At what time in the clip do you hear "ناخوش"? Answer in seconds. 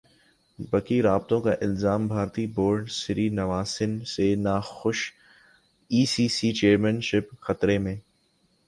4.43-4.99